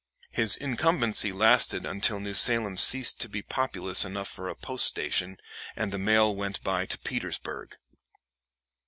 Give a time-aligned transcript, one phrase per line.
[0.31, 5.37] His incumbency lasted until New Salem ceased to be populous enough for a post station
[5.75, 7.75] and the mail went by to Petersburg.